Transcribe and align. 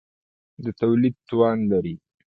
د 0.63 0.65
تولید 0.81 1.15
توان 1.29 1.57
لري. 1.71 1.95